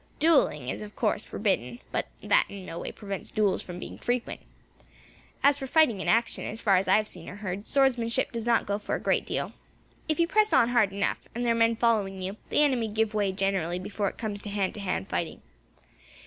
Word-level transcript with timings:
Duelling 0.17 0.67
is, 0.67 0.81
of 0.81 0.95
course, 0.95 1.23
forbidden, 1.23 1.77
but 1.91 2.07
that 2.23 2.47
in 2.49 2.65
no 2.65 2.79
way 2.79 2.91
prevents 2.91 3.29
duels 3.29 3.61
from 3.61 3.77
being 3.77 3.99
frequent. 3.99 4.39
As 5.43 5.59
for 5.59 5.67
fighting 5.67 6.01
in 6.01 6.07
action, 6.07 6.43
as 6.43 6.59
far 6.59 6.77
as 6.77 6.87
I 6.87 6.97
have 6.97 7.07
seen 7.07 7.29
or 7.29 7.35
heard, 7.35 7.67
swordsmanship 7.67 8.31
does 8.31 8.47
not 8.47 8.65
go 8.65 8.79
for 8.79 8.95
a 8.95 8.99
great 8.99 9.27
deal. 9.27 9.53
If 10.09 10.19
you 10.19 10.27
press 10.27 10.53
on 10.53 10.69
hard 10.69 10.91
enough, 10.91 11.27
and 11.35 11.45
there 11.45 11.51
are 11.53 11.55
men 11.55 11.75
following 11.75 12.19
you, 12.19 12.37
the 12.49 12.63
enemy 12.63 12.87
give 12.87 13.13
way, 13.13 13.31
generally, 13.31 13.77
before 13.77 14.09
it 14.09 14.17
comes 14.17 14.41
to 14.41 14.49
hand 14.49 14.73
to 14.73 14.79
hand 14.79 15.07
fighting. 15.07 15.43